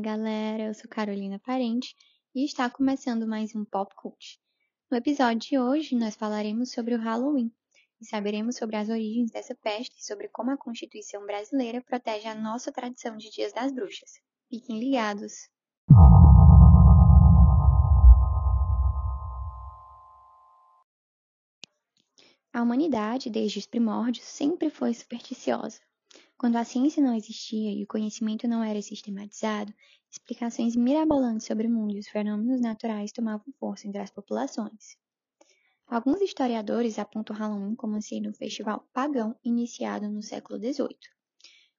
galera, 0.00 0.62
eu 0.62 0.74
sou 0.74 0.88
Carolina 0.88 1.38
Parente 1.38 1.94
e 2.34 2.42
está 2.42 2.70
começando 2.70 3.26
mais 3.26 3.54
um 3.54 3.66
Pop 3.66 3.94
Cult. 3.94 4.40
No 4.90 4.96
episódio 4.96 5.50
de 5.50 5.58
hoje, 5.58 5.94
nós 5.94 6.16
falaremos 6.16 6.72
sobre 6.72 6.94
o 6.94 6.98
Halloween 6.98 7.52
e 8.00 8.06
saberemos 8.06 8.56
sobre 8.56 8.76
as 8.76 8.88
origens 8.88 9.30
dessa 9.30 9.54
peste 9.54 9.98
e 9.98 10.04
sobre 10.04 10.28
como 10.28 10.50
a 10.52 10.56
Constituição 10.56 11.26
brasileira 11.26 11.82
protege 11.82 12.26
a 12.26 12.34
nossa 12.34 12.72
tradição 12.72 13.14
de 13.14 13.30
Dias 13.30 13.52
das 13.52 13.72
Bruxas. 13.72 14.12
Fiquem 14.48 14.80
ligados! 14.80 15.50
A 22.52 22.62
humanidade, 22.62 23.28
desde 23.28 23.58
os 23.58 23.66
primórdios, 23.66 24.24
sempre 24.24 24.70
foi 24.70 24.94
supersticiosa. 24.94 25.78
Quando 26.40 26.56
a 26.56 26.64
ciência 26.64 27.02
não 27.02 27.14
existia 27.14 27.70
e 27.70 27.84
o 27.84 27.86
conhecimento 27.86 28.48
não 28.48 28.64
era 28.64 28.80
sistematizado, 28.80 29.74
explicações 30.10 30.74
mirabolantes 30.74 31.46
sobre 31.46 31.66
o 31.66 31.70
mundo 31.70 31.94
e 31.94 31.98
os 31.98 32.08
fenômenos 32.08 32.62
naturais 32.62 33.12
tomavam 33.12 33.52
força 33.58 33.86
entre 33.86 34.00
as 34.00 34.10
populações. 34.10 34.96
Alguns 35.86 36.22
historiadores 36.22 36.98
apontam 36.98 37.36
Halloween 37.36 37.74
como 37.74 38.00
sendo 38.00 38.30
um 38.30 38.32
festival 38.32 38.88
pagão 38.90 39.36
iniciado 39.44 40.08
no 40.08 40.22
século 40.22 40.58
XVIII. 40.58 40.96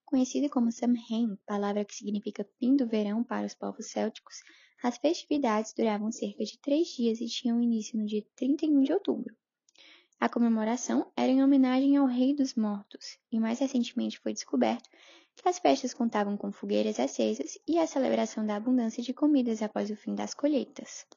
Conhecida 0.05 0.47
como 0.47 0.71
Samhain, 0.71 1.35
palavra 1.43 1.83
que 1.83 1.95
significa 1.95 2.47
fim 2.59 2.75
do 2.75 2.87
verão 2.87 3.23
para 3.23 3.47
os 3.47 3.55
povos 3.55 3.87
célticos, 3.89 4.43
as 4.83 4.95
festividades 4.99 5.73
duravam 5.75 6.11
cerca 6.11 6.43
de 6.43 6.59
três 6.59 6.89
dias 6.89 7.19
e 7.19 7.25
tinham 7.25 7.59
início 7.63 7.97
no 7.97 8.05
dia 8.05 8.23
31 8.35 8.83
de 8.83 8.93
outubro. 8.93 9.35
A 10.21 10.29
comemoração 10.29 11.11
era 11.17 11.31
em 11.31 11.43
homenagem 11.43 11.97
ao 11.97 12.05
Rei 12.05 12.35
dos 12.35 12.53
Mortos, 12.53 13.17
e 13.31 13.39
mais 13.39 13.57
recentemente 13.57 14.19
foi 14.19 14.33
descoberto 14.33 14.87
que 15.35 15.49
as 15.49 15.57
festas 15.57 15.95
contavam 15.95 16.37
com 16.37 16.51
fogueiras 16.51 16.99
acesas 16.99 17.57
e 17.67 17.79
a 17.79 17.87
celebração 17.87 18.45
da 18.45 18.55
abundância 18.55 19.01
de 19.01 19.15
comidas 19.15 19.63
após 19.63 19.89
o 19.89 19.95
fim 19.95 20.13
das 20.13 20.35
colheitas. 20.35 21.07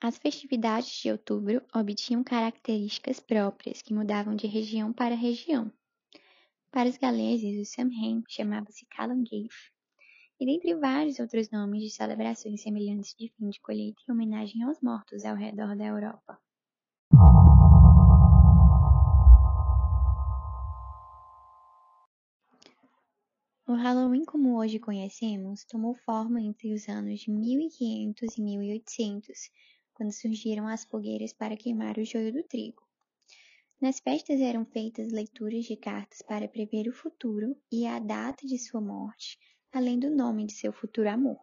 As 0.00 0.16
festividades 0.16 1.02
de 1.02 1.10
outubro 1.10 1.60
obtinham 1.74 2.24
características 2.24 3.20
próprias 3.20 3.82
que 3.82 3.92
mudavam 3.92 4.34
de 4.34 4.46
região 4.46 4.94
para 4.94 5.14
região. 5.14 5.70
Para 6.70 6.88
os 6.88 6.96
galeses, 6.96 7.60
o 7.60 7.70
Samhain 7.70 8.22
chamava-se 8.26 8.86
Calangafe, 8.86 9.77
e 10.40 10.46
dentre 10.46 10.74
vários 10.74 11.18
outros 11.18 11.50
nomes 11.50 11.82
de 11.82 11.90
celebrações 11.90 12.62
semelhantes 12.62 13.14
de 13.18 13.28
fim 13.28 13.48
de 13.50 13.60
colheita 13.60 14.00
em 14.08 14.12
homenagem 14.12 14.62
aos 14.62 14.80
mortos 14.80 15.24
ao 15.24 15.34
redor 15.34 15.76
da 15.76 15.86
Europa. 15.86 16.38
O 23.66 23.74
Halloween 23.74 24.24
como 24.24 24.56
hoje 24.56 24.78
conhecemos 24.78 25.64
tomou 25.64 25.94
forma 25.94 26.40
entre 26.40 26.72
os 26.72 26.88
anos 26.88 27.20
de 27.20 27.30
1500 27.30 28.38
e 28.38 28.42
1800, 28.42 29.50
quando 29.92 30.12
surgiram 30.12 30.66
as 30.66 30.84
fogueiras 30.84 31.32
para 31.32 31.56
queimar 31.56 31.98
o 31.98 32.04
joio 32.04 32.32
do 32.32 32.42
trigo. 32.44 32.82
Nas 33.80 34.00
festas 34.00 34.40
eram 34.40 34.64
feitas 34.64 35.12
leituras 35.12 35.64
de 35.64 35.76
cartas 35.76 36.22
para 36.22 36.48
prever 36.48 36.88
o 36.88 36.92
futuro 36.92 37.56
e 37.70 37.86
a 37.86 37.98
data 37.98 38.46
de 38.46 38.58
sua 38.58 38.80
morte, 38.80 39.38
além 39.72 39.98
do 39.98 40.10
nome 40.10 40.46
de 40.46 40.52
seu 40.52 40.72
futuro 40.72 41.08
amor. 41.08 41.38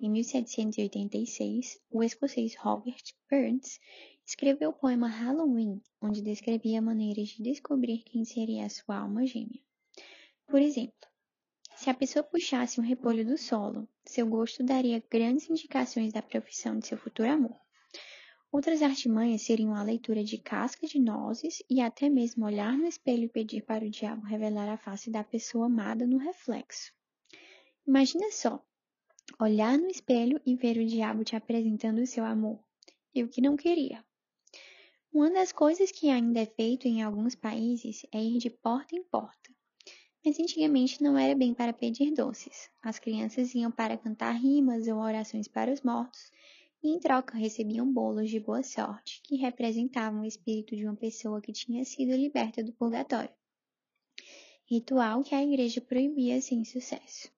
Em 0.00 0.10
1786, 0.10 1.78
o 1.90 2.02
escocês 2.02 2.56
Robert 2.56 3.02
Burns 3.30 3.78
escreveu 4.26 4.70
o 4.70 4.72
poema 4.72 5.08
Halloween, 5.08 5.80
onde 6.00 6.22
descrevia 6.22 6.82
maneiras 6.82 7.28
de 7.28 7.42
descobrir 7.42 7.98
quem 7.98 8.24
seria 8.24 8.66
a 8.66 8.70
sua 8.70 8.98
alma 8.98 9.26
gêmea. 9.26 9.60
Por 10.48 10.60
exemplo, 10.60 11.08
se 11.76 11.90
a 11.90 11.94
pessoa 11.94 12.22
puxasse 12.22 12.80
um 12.80 12.84
repolho 12.84 13.24
do 13.24 13.36
solo, 13.36 13.88
seu 14.04 14.26
gosto 14.26 14.62
daria 14.62 15.02
grandes 15.10 15.48
indicações 15.48 16.12
da 16.12 16.22
profissão 16.22 16.78
de 16.78 16.86
seu 16.86 16.98
futuro 16.98 17.30
amor. 17.30 17.60
Outras 18.50 18.82
artimanhas 18.82 19.42
seriam 19.42 19.74
a 19.74 19.82
leitura 19.82 20.24
de 20.24 20.38
casca 20.38 20.86
de 20.86 20.98
nozes 20.98 21.62
e 21.70 21.80
até 21.80 22.08
mesmo 22.08 22.44
olhar 22.44 22.76
no 22.76 22.86
espelho 22.86 23.24
e 23.24 23.28
pedir 23.28 23.62
para 23.62 23.84
o 23.84 23.90
diabo 23.90 24.26
revelar 24.26 24.68
a 24.68 24.76
face 24.76 25.10
da 25.10 25.22
pessoa 25.22 25.66
amada 25.66 26.06
no 26.06 26.18
reflexo. 26.18 26.92
Imagina 27.84 28.30
só, 28.30 28.64
olhar 29.40 29.76
no 29.76 29.88
espelho 29.88 30.40
e 30.46 30.54
ver 30.54 30.78
o 30.78 30.86
diabo 30.86 31.24
te 31.24 31.34
apresentando 31.34 32.00
o 32.00 32.06
seu 32.06 32.24
amor. 32.24 32.62
Eu 33.12 33.28
que 33.28 33.40
não 33.40 33.56
queria. 33.56 34.04
Uma 35.12 35.30
das 35.30 35.50
coisas 35.50 35.90
que 35.90 36.08
ainda 36.08 36.40
é 36.40 36.46
feito 36.46 36.86
em 36.86 37.02
alguns 37.02 37.34
países 37.34 38.06
é 38.12 38.22
ir 38.22 38.38
de 38.38 38.48
porta 38.48 38.94
em 38.94 39.02
porta. 39.02 39.50
Mas 40.24 40.38
antigamente 40.38 41.02
não 41.02 41.18
era 41.18 41.34
bem 41.34 41.52
para 41.52 41.72
pedir 41.72 42.12
doces. 42.12 42.70
As 42.80 43.00
crianças 43.00 43.52
iam 43.52 43.70
para 43.70 43.98
cantar 43.98 44.32
rimas 44.32 44.86
ou 44.86 44.98
orações 44.98 45.48
para 45.48 45.72
os 45.72 45.82
mortos 45.82 46.30
e 46.84 46.88
em 46.88 47.00
troca 47.00 47.36
recebiam 47.36 47.92
bolos 47.92 48.30
de 48.30 48.38
boa 48.38 48.62
sorte, 48.62 49.20
que 49.24 49.34
representavam 49.34 50.20
o 50.20 50.24
espírito 50.24 50.76
de 50.76 50.84
uma 50.84 50.96
pessoa 50.96 51.42
que 51.42 51.52
tinha 51.52 51.84
sido 51.84 52.14
liberta 52.14 52.62
do 52.62 52.72
purgatório. 52.72 53.34
Ritual 54.70 55.24
que 55.24 55.34
a 55.34 55.42
igreja 55.42 55.80
proibia 55.80 56.40
sem 56.40 56.64
sucesso. 56.64 57.28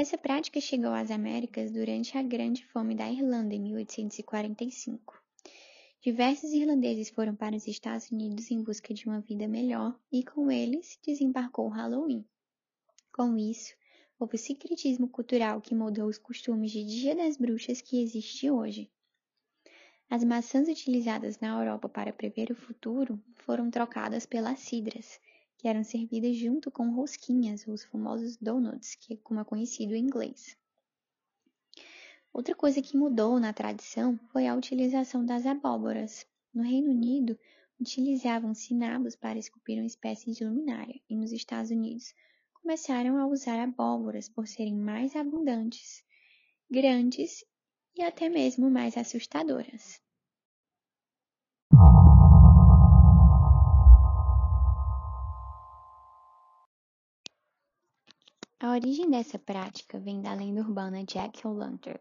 Essa 0.00 0.16
prática 0.16 0.60
chegou 0.60 0.92
às 0.92 1.10
Américas 1.10 1.72
durante 1.72 2.16
a 2.16 2.22
Grande 2.22 2.64
Fome 2.66 2.94
da 2.94 3.10
Irlanda 3.10 3.52
em 3.52 3.60
1845. 3.60 5.20
Diversos 6.00 6.52
irlandeses 6.52 7.10
foram 7.10 7.34
para 7.34 7.56
os 7.56 7.66
Estados 7.66 8.08
Unidos 8.12 8.48
em 8.52 8.62
busca 8.62 8.94
de 8.94 9.08
uma 9.08 9.20
vida 9.20 9.48
melhor 9.48 9.98
e 10.12 10.22
com 10.22 10.52
eles 10.52 10.96
desembarcou 11.04 11.66
o 11.66 11.70
Halloween. 11.70 12.24
Com 13.12 13.36
isso, 13.36 13.74
houve 14.20 14.38
secretismo 14.38 15.08
cultural 15.08 15.60
que 15.60 15.74
moldou 15.74 16.06
os 16.06 16.16
costumes 16.16 16.70
de 16.70 16.84
Dia 16.84 17.16
das 17.16 17.36
Bruxas 17.36 17.80
que 17.80 18.00
existe 18.00 18.48
hoje. 18.48 18.88
As 20.08 20.22
maçãs 20.22 20.68
utilizadas 20.68 21.40
na 21.40 21.58
Europa 21.58 21.88
para 21.88 22.12
prever 22.12 22.52
o 22.52 22.54
futuro 22.54 23.20
foram 23.34 23.68
trocadas 23.68 24.24
pelas 24.24 24.60
cidras, 24.60 25.18
que 25.58 25.66
eram 25.66 25.82
servidas 25.82 26.36
junto 26.36 26.70
com 26.70 26.90
rosquinhas, 26.94 27.66
os 27.66 27.84
famosos 27.84 28.36
donuts, 28.36 28.94
que 28.94 29.14
é 29.14 29.16
como 29.16 29.40
é 29.40 29.44
conhecido 29.44 29.94
em 29.94 30.04
inglês. 30.04 30.56
Outra 32.32 32.54
coisa 32.54 32.80
que 32.80 32.96
mudou 32.96 33.40
na 33.40 33.52
tradição 33.52 34.16
foi 34.32 34.46
a 34.46 34.54
utilização 34.54 35.26
das 35.26 35.44
abóboras. 35.44 36.24
No 36.54 36.62
Reino 36.62 36.90
Unido, 36.90 37.36
utilizavam-se 37.80 38.72
nabos 38.72 39.16
para 39.16 39.38
esculpir 39.38 39.78
uma 39.78 39.86
espécie 39.86 40.32
de 40.32 40.44
luminária, 40.44 41.00
e 41.10 41.16
nos 41.16 41.32
Estados 41.32 41.72
Unidos 41.72 42.14
começaram 42.54 43.18
a 43.18 43.26
usar 43.26 43.60
abóboras 43.60 44.28
por 44.28 44.46
serem 44.46 44.76
mais 44.76 45.16
abundantes, 45.16 46.04
grandes 46.70 47.44
e 47.96 48.02
até 48.02 48.28
mesmo 48.28 48.70
mais 48.70 48.96
assustadoras. 48.96 50.00
Origem 58.78 59.10
dessa 59.10 59.40
prática 59.40 59.98
vem 59.98 60.22
da 60.22 60.32
lenda 60.32 60.60
urbana 60.60 61.04
Jack 61.04 61.44
O'Lantern. 61.44 61.98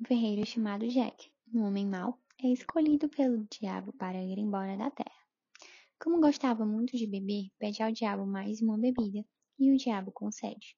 Um 0.00 0.04
ferreiro 0.04 0.44
chamado 0.44 0.88
Jack, 0.88 1.30
um 1.54 1.62
homem 1.62 1.86
mau, 1.86 2.18
é 2.42 2.48
escolhido 2.48 3.08
pelo 3.08 3.46
diabo 3.48 3.92
para 3.92 4.20
ir 4.20 4.36
embora 4.36 4.76
da 4.76 4.90
terra. 4.90 5.22
Como 6.00 6.20
gostava 6.20 6.66
muito 6.66 6.96
de 6.96 7.06
beber, 7.06 7.52
pede 7.56 7.84
ao 7.84 7.92
diabo 7.92 8.26
mais 8.26 8.60
uma 8.60 8.76
bebida 8.76 9.24
e 9.56 9.70
o 9.70 9.76
diabo 9.76 10.10
concede. 10.10 10.76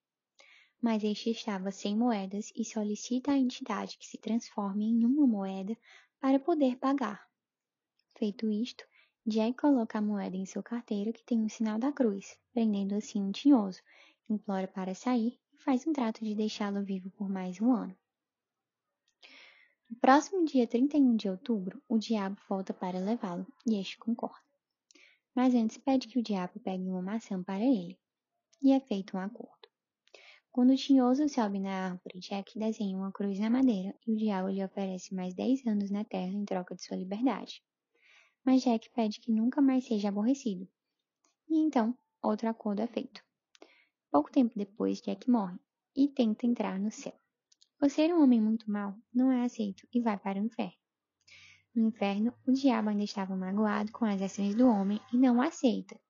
Mas 0.79 1.03
este 1.03 1.31
estava 1.31 1.71
sem 1.71 1.97
moedas 1.97 2.53
e 2.55 2.63
solicita 2.63 3.33
à 3.33 3.39
entidade 3.39 3.97
que 3.97 4.07
se 4.07 4.19
transforme 4.19 4.85
em 4.85 5.07
uma 5.07 5.27
moeda 5.27 5.75
para 6.21 6.39
poder 6.39 6.77
pagar. 6.77 7.27
Feito 8.19 8.51
isto, 8.51 8.85
Jack 9.27 9.57
coloca 9.57 9.97
a 9.97 10.03
moeda 10.03 10.37
em 10.37 10.45
seu 10.45 10.63
carteiro 10.63 11.15
que 11.15 11.25
tem 11.25 11.43
o 11.43 11.49
sinal 11.49 11.79
da 11.79 11.91
cruz, 11.91 12.39
prendendo 12.53 12.95
assim 12.95 13.23
um 13.23 13.33
tinhoso, 13.33 13.81
implora 14.29 14.67
para 14.67 14.95
sair 14.95 15.39
e 15.53 15.59
faz 15.59 15.87
um 15.87 15.93
trato 15.93 16.25
de 16.25 16.35
deixá-lo 16.35 16.83
vivo 16.83 17.11
por 17.11 17.29
mais 17.29 17.61
um 17.61 17.73
ano. 17.73 17.97
No 19.91 19.97
próximo 19.97 20.45
dia 20.45 20.67
31 20.67 21.17
de 21.17 21.29
outubro, 21.29 21.83
o 21.89 21.99
diabo 21.99 22.37
volta 22.49 22.73
para 22.73 22.99
levá-lo 22.99 23.47
e 23.67 23.79
este 23.79 23.99
concorda. 23.99 24.45
Mas 25.35 25.55
antes 25.55 25.79
pede 25.79 26.09
que 26.09 26.19
o 26.19 26.23
diabo 26.23 26.59
pegue 26.61 26.85
uma 26.85 27.03
maçã 27.03 27.43
para 27.43 27.65
ele. 27.65 27.99
E 28.63 28.73
é 28.73 28.81
feito 28.81 29.17
um 29.17 29.21
acordo. 29.21 29.69
Quando 30.55 30.71
o 30.71 30.77
tinhoso 30.77 31.29
sobe 31.29 31.59
na 31.59 31.87
árvore, 31.87 32.21
Jack 32.21 32.57
desenha 32.57 32.97
uma 32.97 33.11
cruz 33.11 33.41
na 33.41 33.51
madeira 33.51 33.93
e 34.07 34.13
o 34.13 34.17
diabo 34.17 34.49
lhe 34.49 34.65
oferece 34.65 35.13
mais 35.13 35.35
10 35.35 35.67
anos 35.67 35.91
na 35.91 36.05
terra 36.05 36.33
em 36.33 36.45
troca 36.45 36.77
de 36.77 36.85
sua 36.85 36.97
liberdade. 36.97 37.61
Mas 38.45 38.63
Jack 38.63 38.89
pede 38.91 39.19
que 39.19 39.33
nunca 39.33 39.61
mais 39.61 39.85
seja 39.85 40.11
aborrecido. 40.11 40.69
E 41.49 41.59
então, 41.59 41.99
outro 42.23 42.49
acordo 42.49 42.83
é 42.83 42.87
feito. 42.87 43.24
Pouco 44.15 44.31
tempo 44.31 44.57
depois, 44.57 45.01
Jack 45.01 45.29
morre 45.29 45.59
e 45.97 46.07
tenta 46.07 46.47
entrar 46.47 46.79
no 46.79 46.89
céu. 46.89 47.19
Por 47.77 47.91
ser 47.91 48.15
um 48.15 48.23
homem 48.23 48.41
muito 48.41 48.71
mau, 48.71 48.95
não 49.13 49.33
é 49.33 49.45
aceito 49.45 49.89
e 49.93 50.01
vai 50.01 50.17
para 50.17 50.41
o 50.41 50.45
inferno. 50.45 50.79
No 51.75 51.89
inferno, 51.89 52.33
o 52.47 52.53
diabo 52.53 52.91
ainda 52.91 53.03
estava 53.03 53.37
magoado 53.37 53.91
com 53.91 54.05
as 54.05 54.23
ações 54.23 54.55
do 54.55 54.69
homem 54.69 55.01
e 55.13 55.17
não 55.19 55.43
aceita. 55.43 56.01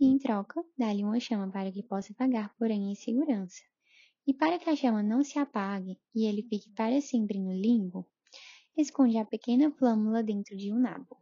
E, 0.00 0.08
em 0.08 0.18
troca, 0.18 0.60
dá-lhe 0.76 1.04
uma 1.04 1.20
chama 1.20 1.48
para 1.48 1.70
que 1.70 1.84
possa 1.84 2.12
pagar, 2.14 2.52
porém 2.58 2.90
em 2.90 2.96
segurança. 2.96 3.62
E 4.26 4.34
para 4.34 4.58
que 4.58 4.68
a 4.68 4.74
chama 4.74 5.00
não 5.00 5.22
se 5.22 5.38
apague 5.38 6.00
e 6.12 6.26
ele 6.26 6.42
fique 6.42 6.70
para 6.70 7.00
sempre 7.00 7.38
no 7.38 7.52
limbo, 7.52 8.10
esconde 8.76 9.18
a 9.18 9.24
pequena 9.24 9.70
flâmula 9.70 10.20
dentro 10.20 10.56
de 10.56 10.72
um 10.72 10.80
nabo. 10.80 11.16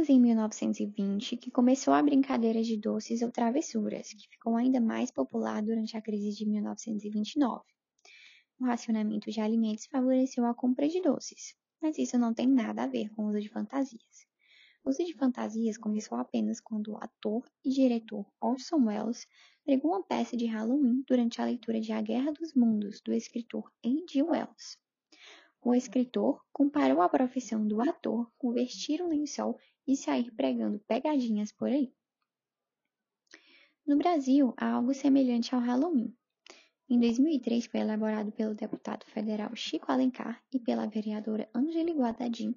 Apenas 0.00 0.08
em 0.08 0.18
1920 0.18 1.36
que 1.36 1.50
começou 1.50 1.92
a 1.92 2.02
brincadeira 2.02 2.62
de 2.62 2.74
doces 2.74 3.20
ou 3.20 3.30
travessuras, 3.30 4.08
que 4.08 4.28
ficou 4.28 4.56
ainda 4.56 4.80
mais 4.80 5.10
popular 5.10 5.62
durante 5.62 5.94
a 5.94 6.00
crise 6.00 6.30
de 6.30 6.46
1929. 6.46 7.62
O 8.58 8.64
racionamento 8.64 9.30
de 9.30 9.40
alimentos 9.42 9.84
favoreceu 9.86 10.46
a 10.46 10.54
compra 10.54 10.88
de 10.88 11.02
doces, 11.02 11.54
mas 11.82 11.98
isso 11.98 12.18
não 12.18 12.32
tem 12.32 12.46
nada 12.46 12.84
a 12.84 12.86
ver 12.86 13.10
com 13.10 13.24
o 13.24 13.28
uso 13.28 13.40
de 13.40 13.50
fantasias. 13.50 14.26
O 14.82 14.88
uso 14.88 15.04
de 15.04 15.12
fantasias 15.12 15.76
começou 15.76 16.16
apenas 16.16 16.60
quando 16.60 16.92
o 16.92 16.96
ator 16.96 17.44
e 17.62 17.68
diretor 17.68 18.24
Orson 18.40 18.86
Welles 18.86 19.26
pregou 19.66 19.90
uma 19.90 20.02
peça 20.02 20.34
de 20.34 20.46
Halloween 20.46 21.04
durante 21.06 21.42
a 21.42 21.44
leitura 21.44 21.78
de 21.78 21.92
A 21.92 22.00
Guerra 22.00 22.32
dos 22.32 22.54
Mundos, 22.54 23.02
do 23.02 23.12
escritor 23.12 23.70
H.G. 23.84 24.22
Wells. 24.22 24.78
O 25.62 25.74
escritor 25.74 26.42
comparou 26.54 27.02
a 27.02 27.08
profissão 27.10 27.68
do 27.68 27.82
ator 27.82 28.32
com 28.38 28.50
vestir 28.50 29.02
um 29.02 29.08
lençol 29.08 29.58
e 29.86 29.96
sair 29.96 30.30
pregando 30.32 30.78
pegadinhas 30.80 31.52
por 31.52 31.68
aí. 31.68 31.92
No 33.86 33.96
Brasil, 33.96 34.54
há 34.56 34.72
algo 34.72 34.94
semelhante 34.94 35.54
ao 35.54 35.60
Halloween. 35.60 36.14
Em 36.88 36.98
2003, 36.98 37.66
foi 37.66 37.80
elaborado 37.80 38.32
pelo 38.32 38.54
deputado 38.54 39.04
federal 39.06 39.54
Chico 39.54 39.90
Alencar 39.90 40.42
e 40.52 40.58
pela 40.58 40.86
vereadora 40.86 41.48
Angeli 41.54 41.92
Guadadim 41.92 42.54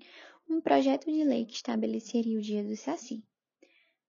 um 0.50 0.62
projeto 0.62 1.12
de 1.12 1.24
lei 1.24 1.46
que 1.46 1.56
estabeleceria 1.56 2.38
o 2.38 2.42
Dia 2.42 2.64
do 2.64 2.76
Saci. 2.76 3.24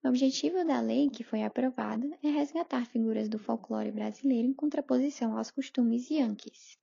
O 0.02 0.08
objetivo 0.08 0.64
da 0.64 0.80
lei, 0.80 1.08
que 1.08 1.24
foi 1.24 1.42
aprovada, 1.42 2.06
é 2.22 2.28
resgatar 2.28 2.84
figuras 2.86 3.28
do 3.28 3.38
folclore 3.38 3.90
brasileiro 3.90 4.48
em 4.48 4.52
contraposição 4.52 5.38
aos 5.38 5.50
costumes 5.50 6.10
yankees. 6.10 6.78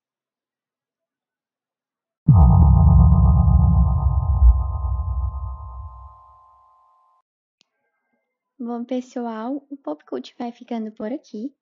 Bom, 8.74 8.86
pessoal, 8.86 9.68
o 9.70 9.76
Pop 9.76 10.02
vai 10.40 10.50
ficando 10.54 10.94
por 10.94 11.12
aqui. 11.12 11.54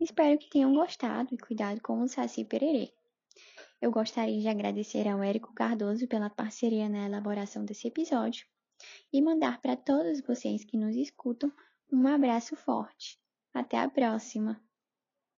Espero 0.00 0.36
que 0.36 0.50
tenham 0.50 0.74
gostado 0.74 1.32
e 1.32 1.38
cuidado 1.38 1.80
com 1.80 2.02
o 2.02 2.08
Saci 2.08 2.44
Pererê. 2.44 2.92
Eu 3.80 3.92
gostaria 3.92 4.40
de 4.40 4.48
agradecer 4.48 5.06
ao 5.06 5.22
Érico 5.22 5.54
Cardoso 5.54 6.08
pela 6.08 6.28
parceria 6.28 6.88
na 6.88 7.06
elaboração 7.06 7.64
desse 7.64 7.86
episódio 7.86 8.48
e 9.12 9.22
mandar 9.22 9.60
para 9.60 9.76
todos 9.76 10.20
vocês 10.22 10.64
que 10.64 10.76
nos 10.76 10.96
escutam 10.96 11.52
um 11.92 12.04
abraço 12.08 12.56
forte. 12.56 13.16
Até 13.54 13.78
a 13.78 13.88
próxima! 13.88 14.60